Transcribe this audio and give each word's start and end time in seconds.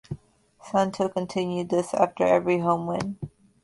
Santo 0.59 1.09
continued 1.09 1.69
this 1.69 1.93
after 1.93 2.23
every 2.25 2.57
home 2.57 2.87
win. 2.87 3.19